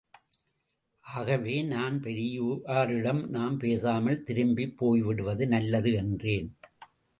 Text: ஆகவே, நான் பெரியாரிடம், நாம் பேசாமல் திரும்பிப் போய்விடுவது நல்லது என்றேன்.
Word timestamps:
ஆகவே, 1.05 1.63
நான் 1.63 1.99
பெரியாரிடம், 1.99 3.27
நாம் 3.27 3.57
பேசாமல் 3.57 4.23
திரும்பிப் 4.23 4.77
போய்விடுவது 4.77 5.47
நல்லது 5.47 5.93
என்றேன். 5.93 6.57